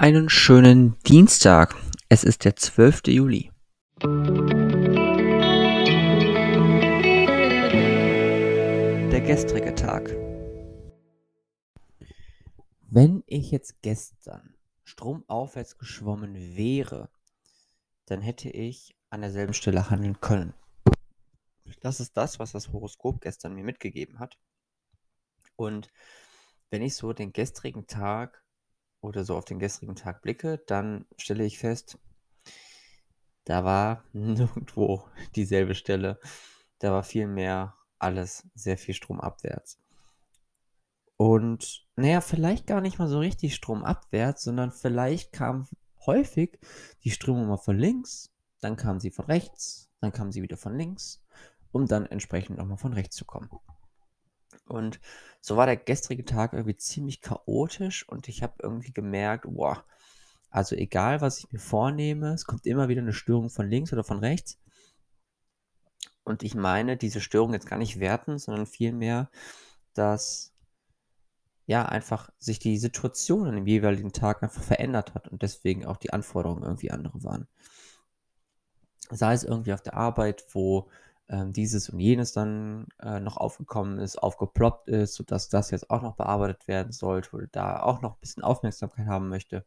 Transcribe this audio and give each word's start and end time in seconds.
Einen 0.00 0.30
schönen 0.30 0.98
Dienstag. 1.02 1.76
Es 2.08 2.24
ist 2.24 2.46
der 2.46 2.56
12. 2.56 3.08
Juli. 3.08 3.52
Der 9.10 9.20
gestrige 9.20 9.74
Tag. 9.74 10.08
Wenn 12.88 13.22
ich 13.26 13.50
jetzt 13.50 13.82
gestern 13.82 14.54
stromaufwärts 14.84 15.76
geschwommen 15.76 16.56
wäre, 16.56 17.10
dann 18.06 18.22
hätte 18.22 18.48
ich 18.48 18.96
an 19.10 19.20
derselben 19.20 19.52
Stelle 19.52 19.90
handeln 19.90 20.18
können. 20.18 20.54
Das 21.82 22.00
ist 22.00 22.16
das, 22.16 22.38
was 22.38 22.52
das 22.52 22.72
Horoskop 22.72 23.20
gestern 23.20 23.52
mir 23.52 23.64
mitgegeben 23.64 24.18
hat. 24.18 24.38
Und 25.56 25.88
wenn 26.70 26.80
ich 26.80 26.96
so 26.96 27.12
den 27.12 27.34
gestrigen 27.34 27.86
Tag 27.86 28.39
oder 29.00 29.24
so 29.24 29.36
auf 29.36 29.44
den 29.44 29.58
gestrigen 29.58 29.96
Tag 29.96 30.22
blicke, 30.22 30.58
dann 30.66 31.06
stelle 31.16 31.44
ich 31.44 31.58
fest, 31.58 31.98
da 33.44 33.64
war 33.64 34.04
nirgendwo 34.12 35.04
dieselbe 35.34 35.74
Stelle. 35.74 36.20
Da 36.78 36.92
war 36.92 37.02
vielmehr 37.02 37.74
alles 37.98 38.46
sehr 38.54 38.78
viel 38.78 38.94
stromabwärts. 38.94 39.78
Und 41.16 41.86
naja, 41.96 42.22
vielleicht 42.22 42.66
gar 42.66 42.80
nicht 42.80 42.98
mal 42.98 43.08
so 43.08 43.18
richtig 43.18 43.54
stromabwärts, 43.54 44.42
sondern 44.42 44.72
vielleicht 44.72 45.32
kam 45.32 45.68
häufig 46.06 46.58
die 47.04 47.10
Strömung 47.10 47.46
mal 47.48 47.58
von 47.58 47.76
links, 47.76 48.32
dann 48.60 48.76
kam 48.76 49.00
sie 49.00 49.10
von 49.10 49.26
rechts, 49.26 49.90
dann 50.00 50.12
kam 50.12 50.32
sie 50.32 50.42
wieder 50.42 50.56
von 50.56 50.76
links, 50.76 51.22
um 51.72 51.86
dann 51.86 52.06
entsprechend 52.06 52.56
nochmal 52.56 52.78
von 52.78 52.94
rechts 52.94 53.16
zu 53.16 53.26
kommen. 53.26 53.50
Und 54.66 55.00
so 55.40 55.56
war 55.56 55.66
der 55.66 55.76
gestrige 55.76 56.24
Tag 56.24 56.52
irgendwie 56.52 56.76
ziemlich 56.76 57.20
chaotisch 57.20 58.08
und 58.08 58.28
ich 58.28 58.42
habe 58.42 58.54
irgendwie 58.62 58.92
gemerkt, 58.92 59.46
boah, 59.48 59.84
also 60.50 60.74
egal, 60.76 61.20
was 61.20 61.38
ich 61.38 61.52
mir 61.52 61.58
vornehme, 61.58 62.32
es 62.32 62.44
kommt 62.44 62.66
immer 62.66 62.88
wieder 62.88 63.02
eine 63.02 63.12
Störung 63.12 63.50
von 63.50 63.68
links 63.68 63.92
oder 63.92 64.04
von 64.04 64.18
rechts. 64.18 64.58
Und 66.24 66.42
ich 66.42 66.54
meine, 66.54 66.96
diese 66.96 67.20
Störung 67.20 67.52
jetzt 67.52 67.66
gar 67.66 67.78
nicht 67.78 68.00
werten, 68.00 68.38
sondern 68.38 68.66
vielmehr, 68.66 69.30
dass 69.94 70.52
ja 71.66 71.86
einfach 71.86 72.30
sich 72.38 72.58
die 72.58 72.78
Situation 72.78 73.46
an 73.46 73.54
dem 73.54 73.66
jeweiligen 73.66 74.12
Tag 74.12 74.42
einfach 74.42 74.62
verändert 74.62 75.14
hat 75.14 75.28
und 75.28 75.42
deswegen 75.42 75.86
auch 75.86 75.96
die 75.96 76.12
Anforderungen 76.12 76.64
irgendwie 76.64 76.90
andere 76.90 77.22
waren. 77.22 77.46
Sei 79.10 79.32
es 79.32 79.44
irgendwie 79.44 79.72
auf 79.72 79.82
der 79.82 79.94
Arbeit, 79.94 80.44
wo 80.52 80.90
ähm, 81.30 81.52
dieses 81.52 81.88
und 81.88 82.00
jenes 82.00 82.32
dann 82.32 82.88
äh, 83.00 83.20
noch 83.20 83.36
aufgekommen 83.36 83.98
ist, 84.00 84.16
aufgeploppt 84.18 84.88
ist, 84.88 85.14
sodass 85.14 85.48
das 85.48 85.70
jetzt 85.70 85.88
auch 85.88 86.02
noch 86.02 86.16
bearbeitet 86.16 86.66
werden 86.66 86.92
sollte 86.92 87.36
oder 87.36 87.46
da 87.46 87.82
auch 87.82 88.02
noch 88.02 88.14
ein 88.14 88.20
bisschen 88.20 88.42
Aufmerksamkeit 88.42 89.06
haben 89.06 89.28
möchte. 89.28 89.64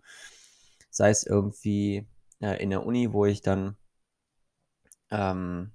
Sei 0.89 1.09
es 1.09 1.25
irgendwie 1.25 2.05
äh, 2.41 2.61
in 2.61 2.69
der 2.69 2.85
Uni, 2.85 3.13
wo 3.13 3.25
ich 3.25 3.41
dann 3.41 3.77
ähm, 5.09 5.71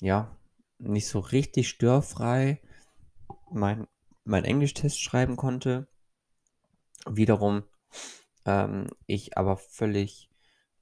ja 0.00 0.36
nicht 0.78 1.08
so 1.08 1.20
richtig 1.20 1.70
störfrei 1.70 2.60
mein, 3.50 3.86
mein 4.24 4.44
Englisch-Test 4.44 5.00
schreiben 5.00 5.36
konnte. 5.36 5.88
Wiederum 7.06 7.64
ähm, 8.44 8.88
ich 9.06 9.38
aber 9.38 9.56
völlig 9.56 10.28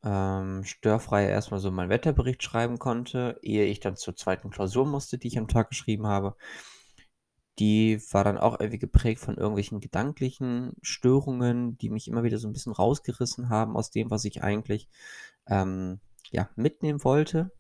ähm, 0.05 0.65
störfrei 0.65 1.29
erstmal 1.29 1.61
so 1.61 1.71
meinen 1.71 1.89
Wetterbericht 1.89 2.43
schreiben 2.43 2.79
konnte, 2.79 3.39
ehe 3.43 3.67
ich 3.67 3.81
dann 3.81 3.97
zur 3.97 4.17
zweiten 4.17 4.51
Klausur 4.51 4.87
musste, 4.87 5.19
die 5.19 5.29
ich 5.29 5.39
am 5.39 5.49
Tag 5.49 5.69
geschrieben 5.69 6.07
habe. 6.07 6.37
Die 7.59 8.01
war 8.11 8.25
dann 8.25 8.39
auch 8.39 8.59
irgendwie 8.59 8.79
geprägt 8.79 9.21
von 9.21 9.37
irgendwelchen 9.37 9.81
gedanklichen 9.81 10.73
Störungen, 10.81 11.77
die 11.79 11.91
mich 11.91 12.09
immer 12.09 12.25
wieder 12.25 12.39
so 12.39 12.49
ein 12.49 12.53
bisschen 12.53 12.73
rausgerissen 12.73 13.51
haben 13.51 13.77
aus 13.77 13.91
dem, 13.91 14.11
was 14.11 14.25
ich 14.25 14.43
eigentlich 14.43 14.89
ähm, 15.47 16.01
ja, 16.31 16.49
mitnehmen 16.57 17.05
wollte. 17.05 17.53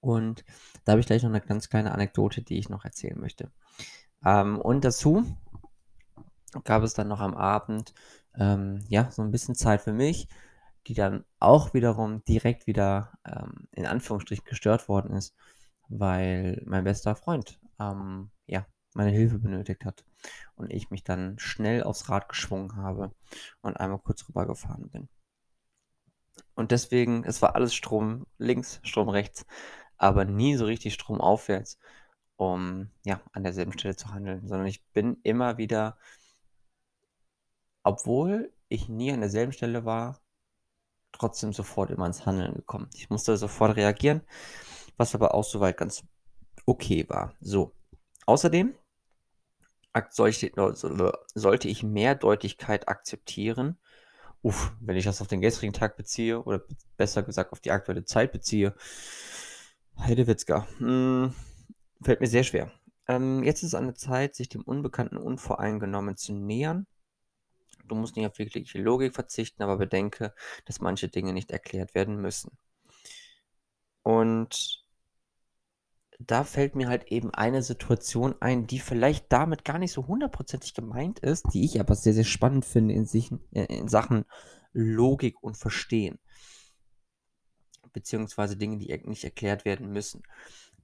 Und 0.00 0.44
da 0.84 0.92
habe 0.92 1.00
ich 1.00 1.06
gleich 1.06 1.22
noch 1.24 1.30
eine 1.30 1.40
ganz 1.40 1.68
kleine 1.68 1.92
Anekdote, 1.92 2.42
die 2.42 2.58
ich 2.58 2.68
noch 2.68 2.84
erzählen 2.84 3.18
möchte. 3.20 3.50
Ähm, 4.24 4.60
und 4.60 4.84
dazu 4.84 5.26
gab 6.64 6.82
es 6.82 6.94
dann 6.94 7.08
noch 7.08 7.20
am 7.20 7.34
Abend 7.34 7.92
ähm, 8.36 8.84
ja 8.88 9.10
so 9.10 9.22
ein 9.22 9.32
bisschen 9.32 9.56
Zeit 9.56 9.82
für 9.82 9.92
mich 9.92 10.28
die 10.88 10.94
dann 10.94 11.24
auch 11.38 11.74
wiederum 11.74 12.24
direkt 12.24 12.66
wieder 12.66 13.12
ähm, 13.26 13.68
in 13.72 13.86
Anführungsstrichen 13.86 14.46
gestört 14.46 14.88
worden 14.88 15.14
ist, 15.14 15.36
weil 15.88 16.62
mein 16.64 16.84
bester 16.84 17.14
Freund 17.14 17.60
ähm, 17.78 18.30
ja 18.46 18.66
meine 18.94 19.10
Hilfe 19.10 19.38
benötigt 19.38 19.84
hat 19.84 20.04
und 20.56 20.72
ich 20.72 20.90
mich 20.90 21.04
dann 21.04 21.38
schnell 21.38 21.82
aufs 21.82 22.08
Rad 22.08 22.28
geschwungen 22.28 22.76
habe 22.76 23.12
und 23.60 23.76
einmal 23.76 23.98
kurz 23.98 24.26
rübergefahren 24.28 24.88
bin. 24.88 25.08
Und 26.54 26.72
deswegen, 26.72 27.22
es 27.24 27.42
war 27.42 27.54
alles 27.54 27.74
Strom 27.74 28.26
links, 28.38 28.80
Strom 28.82 29.10
rechts, 29.10 29.46
aber 29.98 30.24
nie 30.24 30.56
so 30.56 30.64
richtig 30.64 30.94
Strom 30.94 31.20
aufwärts, 31.20 31.78
um 32.36 32.90
ja 33.04 33.20
an 33.32 33.44
derselben 33.44 33.72
Stelle 33.72 33.96
zu 33.96 34.08
handeln, 34.08 34.48
sondern 34.48 34.66
ich 34.66 34.82
bin 34.92 35.18
immer 35.22 35.58
wieder, 35.58 35.98
obwohl 37.82 38.52
ich 38.68 38.88
nie 38.88 39.12
an 39.12 39.20
derselben 39.20 39.52
Stelle 39.52 39.84
war, 39.84 40.20
trotzdem 41.12 41.52
sofort 41.52 41.90
immer 41.90 42.06
ins 42.06 42.26
Handeln 42.26 42.54
gekommen. 42.54 42.88
Ich 42.94 43.10
musste 43.10 43.36
sofort 43.36 43.76
reagieren, 43.76 44.22
was 44.96 45.14
aber 45.14 45.34
auch 45.34 45.44
soweit 45.44 45.76
ganz 45.76 46.04
okay 46.66 47.08
war. 47.08 47.34
So, 47.40 47.72
außerdem 48.26 48.74
sollte 51.34 51.68
ich 51.68 51.82
Mehrdeutigkeit 51.82 52.88
akzeptieren. 52.88 53.78
Uff, 54.42 54.72
wenn 54.80 54.96
ich 54.96 55.04
das 55.04 55.20
auf 55.20 55.26
den 55.26 55.40
gestrigen 55.40 55.72
Tag 55.72 55.96
beziehe, 55.96 56.42
oder 56.42 56.62
besser 56.96 57.22
gesagt 57.22 57.52
auf 57.52 57.60
die 57.60 57.72
aktuelle 57.72 58.04
Zeit 58.04 58.30
beziehe, 58.30 58.74
Heidewitzka, 59.98 60.68
hm, 60.78 61.34
fällt 62.02 62.20
mir 62.20 62.28
sehr 62.28 62.44
schwer. 62.44 62.70
Ähm, 63.08 63.42
jetzt 63.42 63.64
ist 63.64 63.74
eine 63.74 63.94
Zeit, 63.94 64.36
sich 64.36 64.48
dem 64.48 64.62
Unbekannten 64.62 65.16
unvoreingenommen 65.16 66.16
zu 66.16 66.32
nähern 66.32 66.86
Du 67.88 67.94
musst 67.94 68.16
nicht 68.16 68.26
auf 68.26 68.38
wirkliche 68.38 68.80
Logik 68.80 69.14
verzichten, 69.14 69.62
aber 69.62 69.78
bedenke, 69.78 70.34
dass 70.66 70.80
manche 70.80 71.08
Dinge 71.08 71.32
nicht 71.32 71.50
erklärt 71.50 71.94
werden 71.94 72.20
müssen. 72.20 72.56
Und 74.02 74.84
da 76.18 76.42
fällt 76.42 76.74
mir 76.74 76.88
halt 76.88 77.04
eben 77.12 77.32
eine 77.32 77.62
Situation 77.62 78.34
ein, 78.40 78.66
die 78.66 78.80
vielleicht 78.80 79.32
damit 79.32 79.64
gar 79.64 79.78
nicht 79.78 79.92
so 79.92 80.06
hundertprozentig 80.06 80.74
gemeint 80.74 81.20
ist, 81.20 81.46
die 81.52 81.64
ich 81.64 81.78
aber 81.78 81.94
sehr, 81.94 82.14
sehr 82.14 82.24
spannend 82.24 82.64
finde 82.64 82.94
in, 82.94 83.06
sich, 83.06 83.30
äh, 83.52 83.64
in 83.64 83.88
Sachen 83.88 84.24
Logik 84.72 85.42
und 85.42 85.56
Verstehen. 85.56 86.18
Beziehungsweise 87.92 88.56
Dinge, 88.56 88.78
die 88.78 88.96
nicht 89.04 89.24
erklärt 89.24 89.64
werden 89.64 89.92
müssen. 89.92 90.22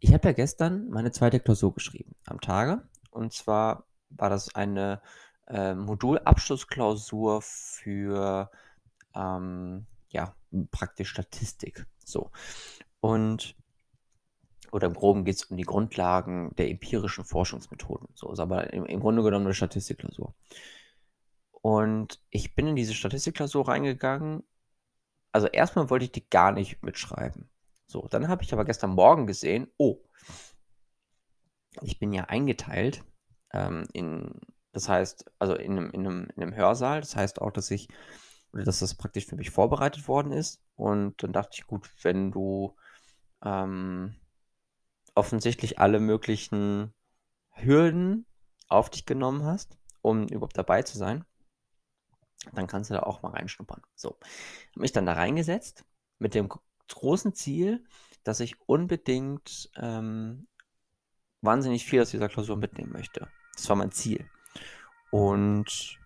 Ich 0.00 0.12
habe 0.12 0.28
ja 0.28 0.32
gestern 0.32 0.88
meine 0.88 1.12
zweite 1.12 1.40
Klausur 1.40 1.74
geschrieben 1.74 2.14
am 2.26 2.40
Tage. 2.40 2.88
Und 3.10 3.32
zwar 3.32 3.86
war 4.10 4.30
das 4.30 4.54
eine 4.54 5.02
äh, 5.46 5.74
Modulabschlussklausur 5.74 7.42
für 7.42 8.50
ähm, 9.14 9.86
ja, 10.08 10.34
praktisch 10.70 11.10
Statistik. 11.10 11.86
So. 12.04 12.30
Und 13.00 13.56
oder 14.72 14.88
im 14.88 14.94
Groben 14.94 15.24
geht 15.24 15.36
es 15.36 15.44
um 15.44 15.56
die 15.56 15.62
Grundlagen 15.62 16.52
der 16.56 16.68
empirischen 16.68 17.24
Forschungsmethoden. 17.24 18.08
So 18.14 18.32
ist 18.32 18.40
aber 18.40 18.72
im, 18.72 18.84
im 18.86 19.00
Grunde 19.00 19.22
genommen 19.22 19.44
eine 19.46 19.54
Statistikklausur. 19.54 20.34
Und 21.52 22.20
ich 22.30 22.56
bin 22.56 22.66
in 22.66 22.76
diese 22.76 22.92
Statistikklausur 22.92 23.68
reingegangen. 23.68 24.42
Also 25.30 25.46
erstmal 25.46 25.90
wollte 25.90 26.06
ich 26.06 26.12
die 26.12 26.28
gar 26.28 26.50
nicht 26.50 26.82
mitschreiben. 26.82 27.48
So, 27.86 28.08
dann 28.08 28.26
habe 28.28 28.42
ich 28.42 28.52
aber 28.52 28.64
gestern 28.64 28.90
Morgen 28.90 29.28
gesehen, 29.28 29.68
oh, 29.76 29.98
ich 31.80 31.98
bin 31.98 32.12
ja 32.12 32.24
eingeteilt 32.24 33.04
ähm, 33.52 33.86
in 33.92 34.40
das 34.74 34.88
heißt, 34.88 35.30
also 35.38 35.54
in 35.54 35.72
einem, 35.72 35.90
in 35.90 36.00
einem, 36.06 36.28
in 36.34 36.42
einem 36.42 36.54
Hörsaal. 36.54 37.00
Das 37.00 37.14
heißt 37.14 37.40
auch, 37.40 37.52
dass 37.52 37.70
ich, 37.70 37.88
oder 38.52 38.64
dass 38.64 38.80
das 38.80 38.96
praktisch 38.96 39.24
für 39.24 39.36
mich 39.36 39.50
vorbereitet 39.50 40.08
worden 40.08 40.32
ist. 40.32 40.60
Und 40.74 41.22
dann 41.22 41.32
dachte 41.32 41.52
ich, 41.54 41.66
gut, 41.66 41.88
wenn 42.02 42.32
du 42.32 42.74
ähm, 43.42 44.16
offensichtlich 45.14 45.78
alle 45.78 46.00
möglichen 46.00 46.92
Hürden 47.50 48.26
auf 48.68 48.90
dich 48.90 49.06
genommen 49.06 49.44
hast, 49.44 49.78
um 50.02 50.26
überhaupt 50.26 50.58
dabei 50.58 50.82
zu 50.82 50.98
sein, 50.98 51.24
dann 52.52 52.66
kannst 52.66 52.90
du 52.90 52.94
da 52.94 53.04
auch 53.04 53.22
mal 53.22 53.30
reinschnuppern. 53.30 53.82
So, 53.94 54.18
habe 54.72 54.80
mich 54.80 54.92
dann 54.92 55.06
da 55.06 55.12
reingesetzt 55.12 55.84
mit 56.18 56.34
dem 56.34 56.50
großen 56.88 57.32
Ziel, 57.32 57.84
dass 58.24 58.40
ich 58.40 58.60
unbedingt 58.66 59.70
ähm, 59.76 60.48
wahnsinnig 61.42 61.84
viel 61.84 62.02
aus 62.02 62.10
dieser 62.10 62.28
Klausur 62.28 62.56
mitnehmen 62.56 62.92
möchte. 62.92 63.28
Das 63.54 63.68
war 63.68 63.76
mein 63.76 63.92
Ziel. 63.92 64.28
Und 65.14 66.00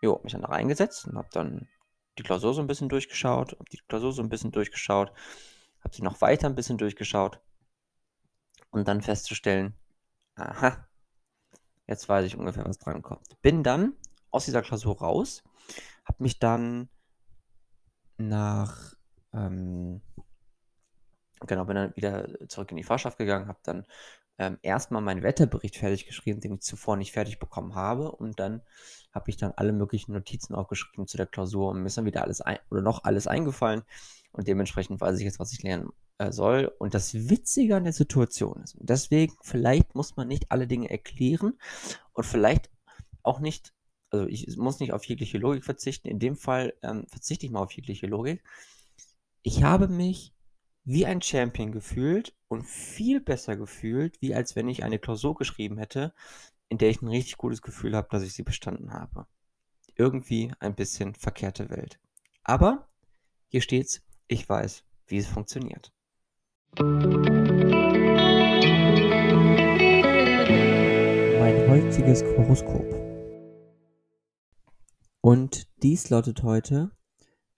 jo, 0.00 0.18
mich 0.22 0.32
dann 0.32 0.40
da 0.40 0.48
reingesetzt 0.48 1.06
und 1.06 1.18
habe 1.18 1.28
dann 1.30 1.68
die 2.16 2.22
Klausur 2.22 2.54
so 2.54 2.62
ein 2.62 2.66
bisschen 2.66 2.88
durchgeschaut, 2.88 3.52
habe 3.52 3.68
die 3.70 3.82
Klausur 3.86 4.14
so 4.14 4.22
ein 4.22 4.30
bisschen 4.30 4.50
durchgeschaut, 4.50 5.12
habe 5.84 5.94
sie 5.94 6.00
noch 6.00 6.18
weiter 6.22 6.46
ein 6.46 6.54
bisschen 6.54 6.78
durchgeschaut 6.78 7.38
und 8.70 8.88
dann 8.88 9.02
festzustellen, 9.02 9.74
aha, 10.36 10.88
jetzt 11.86 12.08
weiß 12.08 12.24
ich 12.24 12.34
ungefähr, 12.34 12.64
was 12.64 12.78
dran 12.78 13.02
kommt. 13.02 13.42
Bin 13.42 13.62
dann 13.62 13.92
aus 14.30 14.46
dieser 14.46 14.62
Klausur 14.62 14.98
raus, 15.00 15.44
habe 16.06 16.22
mich 16.22 16.38
dann 16.38 16.88
nach, 18.16 18.94
ähm, 19.34 20.00
genau, 21.40 21.66
bin 21.66 21.76
dann 21.76 21.94
wieder 21.94 22.48
zurück 22.48 22.70
in 22.70 22.78
die 22.78 22.84
Fahrschaft 22.84 23.18
gegangen, 23.18 23.48
habe 23.48 23.60
dann 23.64 23.84
ähm, 24.38 24.58
erstmal 24.62 25.02
meinen 25.02 25.22
Wetterbericht 25.22 25.76
fertig 25.76 26.06
geschrieben, 26.06 26.40
den 26.40 26.54
ich 26.54 26.60
zuvor 26.60 26.96
nicht 26.96 27.12
fertig 27.12 27.38
bekommen 27.38 27.74
habe. 27.74 28.12
Und 28.12 28.38
dann 28.38 28.62
habe 29.12 29.30
ich 29.30 29.36
dann 29.36 29.52
alle 29.56 29.72
möglichen 29.72 30.12
Notizen 30.12 30.54
aufgeschrieben 30.54 31.06
zu 31.06 31.16
der 31.16 31.26
Klausur 31.26 31.70
und 31.70 31.80
mir 31.80 31.86
ist 31.86 31.98
dann 31.98 32.04
wieder 32.04 32.22
alles 32.22 32.40
ein, 32.40 32.58
oder 32.70 32.82
noch 32.82 33.04
alles 33.04 33.26
eingefallen. 33.26 33.82
Und 34.32 34.46
dementsprechend 34.46 35.00
weiß 35.00 35.18
ich 35.18 35.24
jetzt, 35.24 35.40
was 35.40 35.52
ich 35.52 35.62
lernen 35.62 35.90
äh, 36.18 36.30
soll. 36.30 36.72
Und 36.78 36.94
das 36.94 37.14
Witzige 37.14 37.76
an 37.76 37.84
der 37.84 37.92
Situation 37.92 38.62
ist, 38.62 38.76
deswegen, 38.80 39.34
vielleicht 39.42 39.94
muss 39.94 40.16
man 40.16 40.28
nicht 40.28 40.52
alle 40.52 40.66
Dinge 40.66 40.90
erklären 40.90 41.58
und 42.12 42.24
vielleicht 42.24 42.70
auch 43.22 43.40
nicht, 43.40 43.74
also 44.10 44.26
ich 44.26 44.56
muss 44.56 44.78
nicht 44.78 44.92
auf 44.92 45.04
jegliche 45.04 45.38
Logik 45.38 45.64
verzichten. 45.64 46.08
In 46.08 46.18
dem 46.18 46.36
Fall 46.36 46.74
ähm, 46.82 47.06
verzichte 47.08 47.46
ich 47.46 47.52
mal 47.52 47.60
auf 47.60 47.72
jegliche 47.72 48.06
Logik. 48.06 48.42
Ich 49.42 49.64
habe 49.64 49.88
mich 49.88 50.34
wie 50.88 51.04
ein 51.04 51.20
Champion 51.20 51.70
gefühlt 51.70 52.34
und 52.48 52.64
viel 52.64 53.20
besser 53.20 53.56
gefühlt, 53.56 54.22
wie 54.22 54.34
als 54.34 54.56
wenn 54.56 54.70
ich 54.70 54.84
eine 54.84 54.98
Klausur 54.98 55.34
geschrieben 55.34 55.76
hätte, 55.76 56.14
in 56.70 56.78
der 56.78 56.88
ich 56.88 57.02
ein 57.02 57.08
richtig 57.08 57.36
gutes 57.36 57.60
Gefühl 57.60 57.94
habe, 57.94 58.08
dass 58.10 58.22
ich 58.22 58.32
sie 58.32 58.42
bestanden 58.42 58.94
habe. 58.94 59.26
Irgendwie 59.96 60.50
ein 60.60 60.74
bisschen 60.74 61.14
verkehrte 61.14 61.68
Welt. 61.68 62.00
Aber 62.42 62.88
hier 63.48 63.60
steht's, 63.60 64.00
ich 64.28 64.48
weiß, 64.48 64.82
wie 65.08 65.18
es 65.18 65.26
funktioniert. 65.26 65.92
Mein 71.38 71.68
heutiges 71.68 72.24
Horoskop. 72.24 72.94
Und 75.20 75.68
dies 75.82 76.08
lautet 76.08 76.42
heute, 76.42 76.92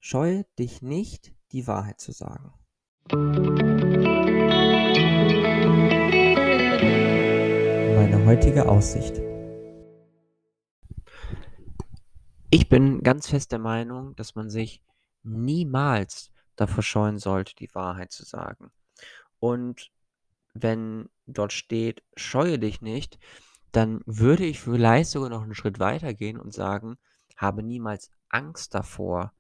scheue 0.01 0.47
dich 0.59 0.83
nicht, 0.83 1.33
die 1.53 1.69
Wahrheit 1.69 2.01
zu 2.01 2.11
sagen. 2.11 2.55
Meine 3.13 3.85
heutige 8.25 8.69
Aussicht. 8.69 9.21
Ich 12.51 12.69
bin 12.69 13.03
ganz 13.03 13.29
fest 13.29 13.51
der 13.51 13.59
Meinung, 13.59 14.15
dass 14.15 14.37
man 14.37 14.49
sich 14.49 14.81
niemals 15.25 16.31
davor 16.55 16.85
scheuen 16.85 17.19
sollte, 17.19 17.57
die 17.57 17.75
Wahrheit 17.75 18.13
zu 18.13 18.25
sagen. 18.25 18.71
Und 19.41 19.91
wenn 20.55 21.09
dort 21.27 21.53
steht, 21.53 22.05
scheue 22.15 22.61
dich 22.61 22.81
nicht, 22.81 23.19
dann 23.73 24.03
würde 24.07 24.45
ich 24.45 24.61
vielleicht 24.61 25.11
sogar 25.11 25.31
noch 25.31 25.43
einen 25.43 25.57
Schritt 25.57 25.81
weiter 25.81 26.15
gehen 26.15 26.39
und 26.39 26.55
sagen, 26.55 26.97
habe 27.37 27.65
niemals 27.65 28.13
Angst 28.29 28.73
davor, 28.73 29.33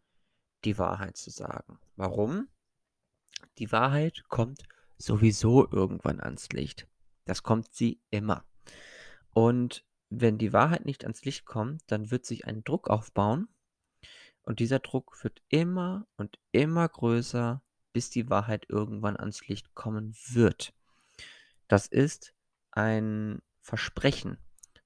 die 0.64 0.76
Wahrheit 0.76 1.16
zu 1.16 1.30
sagen. 1.30 1.78
Warum? 1.94 2.48
Die 3.60 3.72
Wahrheit 3.72 4.24
kommt 4.28 4.62
sowieso 4.96 5.70
irgendwann 5.70 6.18
ans 6.18 6.48
Licht. 6.48 6.88
Das 7.26 7.42
kommt 7.42 7.74
sie 7.74 8.00
immer. 8.08 8.42
Und 9.34 9.84
wenn 10.08 10.38
die 10.38 10.54
Wahrheit 10.54 10.86
nicht 10.86 11.04
ans 11.04 11.26
Licht 11.26 11.44
kommt, 11.44 11.82
dann 11.86 12.10
wird 12.10 12.24
sich 12.24 12.46
ein 12.46 12.64
Druck 12.64 12.88
aufbauen. 12.88 13.48
Und 14.40 14.60
dieser 14.60 14.78
Druck 14.78 15.22
wird 15.22 15.42
immer 15.50 16.06
und 16.16 16.38
immer 16.52 16.88
größer, 16.88 17.62
bis 17.92 18.08
die 18.08 18.30
Wahrheit 18.30 18.64
irgendwann 18.70 19.18
ans 19.18 19.46
Licht 19.46 19.74
kommen 19.74 20.16
wird. 20.28 20.72
Das 21.68 21.86
ist 21.86 22.32
ein 22.70 23.42
Versprechen, 23.60 24.38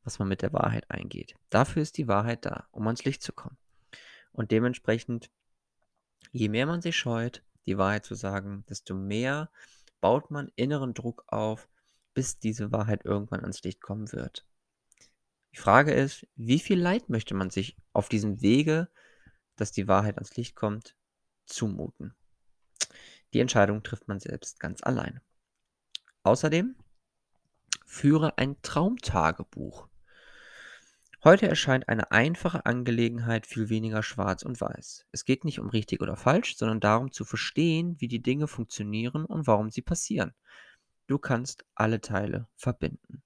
was 0.03 0.19
man 0.19 0.27
mit 0.27 0.43
der 0.43 0.53
Wahrheit 0.53 0.91
eingeht. 0.91 1.37
Dafür 1.49 1.81
ist 1.81 1.97
die 1.97 2.09
Wahrheit 2.09 2.44
da, 2.44 2.67
um 2.73 2.85
ans 2.88 3.05
Licht 3.05 3.23
zu 3.23 3.32
kommen. 3.32 3.56
Und 4.32 4.50
dementsprechend, 4.50 5.31
je 6.32 6.49
mehr 6.49 6.67
man 6.67 6.82
sich 6.82 6.97
scheut, 6.97 7.44
die 7.66 7.78
Wahrheit 7.78 8.05
zu 8.05 8.14
sagen, 8.14 8.64
desto 8.69 8.94
mehr 8.94 9.50
baut 10.00 10.31
man 10.31 10.50
inneren 10.56 10.94
Druck 10.94 11.25
auf, 11.28 11.69
bis 12.12 12.38
diese 12.38 12.72
Wahrheit 12.72 13.05
irgendwann 13.05 13.40
ans 13.40 13.62
Licht 13.62 13.81
kommen 13.81 14.12
wird. 14.12 14.46
Die 15.52 15.58
Frage 15.58 15.93
ist, 15.93 16.26
wie 16.34 16.58
viel 16.58 16.81
Leid 16.81 17.08
möchte 17.08 17.34
man 17.34 17.50
sich 17.50 17.76
auf 17.93 18.08
diesem 18.08 18.43
Wege, 18.43 18.88
dass 19.56 19.72
die 19.72 19.88
Wahrheit 19.88 20.16
ans 20.16 20.37
Licht 20.37 20.56
kommt, 20.56 20.96
zumuten? 21.46 22.14
Die 23.32 23.40
Entscheidung 23.40 23.82
trifft 23.82 24.08
man 24.08 24.20
selbst 24.20 24.60
ganz 24.60 24.82
allein. 24.82 25.20
Außerdem 26.22 26.76
führe 27.84 28.38
ein 28.38 28.60
Traumtagebuch. 28.62 29.88
Heute 31.25 31.49
erscheint 31.49 31.88
eine 31.88 32.11
einfache 32.11 32.67
Angelegenheit 32.67 33.47
viel 33.47 33.71
weniger 33.71 34.03
schwarz 34.03 34.43
und 34.43 34.61
weiß. 34.61 35.06
Es 35.11 35.25
geht 35.25 35.47
nicht 35.47 35.59
um 35.59 35.71
richtig 35.71 36.03
oder 36.03 36.17
falsch, 36.17 36.55
sondern 36.55 36.81
darum 36.81 37.12
zu 37.12 37.25
verstehen, 37.25 37.99
wie 37.99 38.09
die 38.09 38.21
Dinge 38.21 38.47
funktionieren 38.47 39.25
und 39.25 39.47
warum 39.47 39.71
sie 39.71 39.81
passieren. 39.81 40.35
Du 41.06 41.19
kannst 41.19 41.65
alle 41.75 42.03
Teile 42.03 42.47
verbinden. 42.56 43.23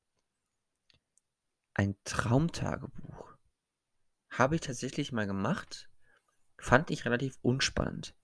Ein 1.74 1.96
Traumtagebuch. 2.04 3.36
Habe 4.30 4.54
ich 4.54 4.60
tatsächlich 4.60 5.10
mal 5.10 5.26
gemacht. 5.26 5.90
Fand 6.56 6.92
ich 6.92 7.04
relativ 7.04 7.36
unspannend. 7.42 8.14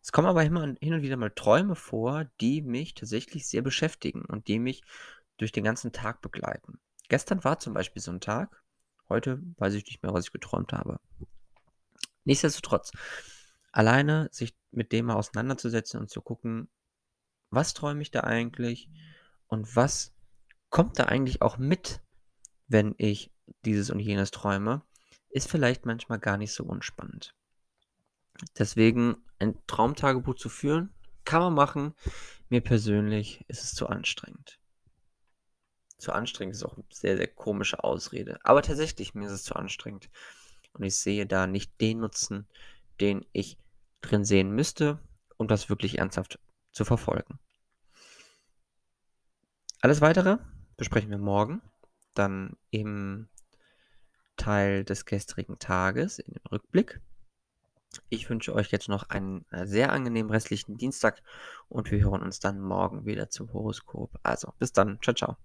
Es 0.00 0.10
kommen 0.10 0.26
aber 0.26 0.42
hin 0.42 0.56
und 0.56 0.80
wieder 0.80 1.16
mal 1.16 1.30
Träume 1.30 1.76
vor, 1.76 2.24
die 2.40 2.60
mich 2.60 2.94
tatsächlich 2.94 3.46
sehr 3.46 3.62
beschäftigen 3.62 4.24
und 4.24 4.48
die 4.48 4.58
mich 4.58 4.82
durch 5.36 5.52
den 5.52 5.62
ganzen 5.62 5.92
Tag 5.92 6.22
begleiten. 6.22 6.80
Gestern 7.08 7.44
war 7.44 7.60
zum 7.60 7.72
Beispiel 7.72 8.02
so 8.02 8.10
ein 8.10 8.20
Tag, 8.20 8.61
Heute 9.12 9.42
weiß 9.58 9.74
ich 9.74 9.84
nicht 9.84 10.02
mehr, 10.02 10.14
was 10.14 10.24
ich 10.24 10.32
geträumt 10.32 10.72
habe. 10.72 10.98
Nichtsdestotrotz, 12.24 12.92
alleine 13.70 14.30
sich 14.32 14.56
mit 14.70 14.90
dem 14.90 15.04
mal 15.04 15.16
auseinanderzusetzen 15.16 16.00
und 16.00 16.08
zu 16.08 16.22
gucken, 16.22 16.70
was 17.50 17.74
träume 17.74 18.00
ich 18.00 18.10
da 18.10 18.20
eigentlich 18.20 18.88
und 19.48 19.76
was 19.76 20.14
kommt 20.70 20.98
da 20.98 21.04
eigentlich 21.04 21.42
auch 21.42 21.58
mit, 21.58 22.00
wenn 22.68 22.94
ich 22.96 23.30
dieses 23.66 23.90
und 23.90 23.98
jenes 23.98 24.30
träume, 24.30 24.80
ist 25.28 25.50
vielleicht 25.50 25.84
manchmal 25.84 26.18
gar 26.18 26.38
nicht 26.38 26.54
so 26.54 26.64
unspannend. 26.64 27.34
Deswegen 28.58 29.16
ein 29.38 29.58
Traumtagebuch 29.66 30.36
zu 30.36 30.48
führen, 30.48 30.88
kann 31.26 31.42
man 31.42 31.52
machen. 31.52 31.94
Mir 32.48 32.62
persönlich 32.62 33.44
ist 33.46 33.62
es 33.62 33.74
zu 33.74 33.88
anstrengend 33.88 34.61
zu 36.02 36.12
anstrengend 36.12 36.56
ist 36.56 36.64
auch 36.64 36.74
eine 36.74 36.84
sehr, 36.92 37.16
sehr 37.16 37.28
komische 37.28 37.82
Ausrede. 37.84 38.38
Aber 38.42 38.62
tatsächlich, 38.62 39.14
mir 39.14 39.26
ist 39.26 39.32
es 39.32 39.44
zu 39.44 39.54
anstrengend. 39.54 40.10
Und 40.72 40.84
ich 40.84 40.96
sehe 40.96 41.26
da 41.26 41.46
nicht 41.46 41.80
den 41.80 42.00
Nutzen, 42.00 42.46
den 43.00 43.24
ich 43.32 43.56
drin 44.00 44.24
sehen 44.24 44.50
müsste, 44.50 44.98
um 45.36 45.46
das 45.48 45.68
wirklich 45.68 45.98
ernsthaft 45.98 46.38
zu 46.72 46.84
verfolgen. 46.84 47.38
Alles 49.80 50.00
weitere 50.00 50.38
besprechen 50.76 51.10
wir 51.10 51.18
morgen, 51.18 51.62
dann 52.14 52.56
im 52.70 53.28
Teil 54.36 54.84
des 54.84 55.04
gestrigen 55.04 55.58
Tages, 55.58 56.18
in 56.18 56.32
dem 56.34 56.46
Rückblick. 56.50 57.00
Ich 58.08 58.28
wünsche 58.30 58.54
euch 58.54 58.72
jetzt 58.72 58.88
noch 58.88 59.10
einen 59.10 59.44
äh, 59.50 59.66
sehr 59.66 59.92
angenehmen 59.92 60.32
restlichen 60.32 60.78
Dienstag 60.78 61.22
und 61.68 61.90
wir 61.90 62.00
hören 62.00 62.22
uns 62.22 62.40
dann 62.40 62.58
morgen 62.58 63.04
wieder 63.04 63.28
zum 63.28 63.52
Horoskop. 63.52 64.18
Also 64.22 64.52
bis 64.58 64.72
dann, 64.72 64.98
ciao, 65.02 65.14
ciao. 65.14 65.36